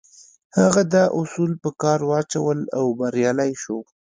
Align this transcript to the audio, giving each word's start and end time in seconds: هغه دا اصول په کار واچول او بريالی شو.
هغه 0.59 0.81
دا 0.93 1.05
اصول 1.21 1.51
په 1.63 1.69
کار 1.81 1.99
واچول 2.09 2.59
او 2.77 2.85
بريالی 2.99 3.51
شو. 3.61 3.77